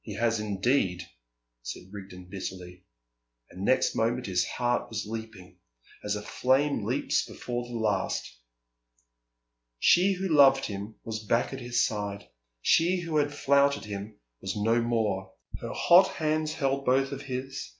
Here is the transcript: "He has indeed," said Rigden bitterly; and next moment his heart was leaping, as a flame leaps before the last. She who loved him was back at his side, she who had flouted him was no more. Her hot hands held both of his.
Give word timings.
"He 0.00 0.14
has 0.16 0.40
indeed," 0.40 1.04
said 1.62 1.92
Rigden 1.92 2.24
bitterly; 2.24 2.82
and 3.50 3.64
next 3.64 3.94
moment 3.94 4.26
his 4.26 4.44
heart 4.44 4.88
was 4.88 5.06
leaping, 5.06 5.60
as 6.02 6.16
a 6.16 6.22
flame 6.22 6.84
leaps 6.84 7.24
before 7.24 7.68
the 7.68 7.76
last. 7.76 8.36
She 9.78 10.14
who 10.14 10.26
loved 10.26 10.64
him 10.66 10.96
was 11.04 11.22
back 11.24 11.52
at 11.52 11.60
his 11.60 11.86
side, 11.86 12.28
she 12.60 13.02
who 13.02 13.18
had 13.18 13.32
flouted 13.32 13.84
him 13.84 14.18
was 14.40 14.56
no 14.56 14.82
more. 14.82 15.34
Her 15.60 15.72
hot 15.72 16.08
hands 16.16 16.54
held 16.54 16.84
both 16.84 17.12
of 17.12 17.22
his. 17.22 17.70